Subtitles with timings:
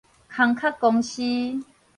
[0.29, 1.21] 空殼公司